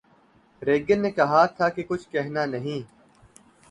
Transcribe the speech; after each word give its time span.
Reagan 0.61 0.99
نے 1.01 1.11
کہا 1.11 1.45
تھا 1.47 1.69
کہ 1.69 1.83
کچھ 1.87 2.09
کہنا 2.09 2.45
نہیں 2.47 2.81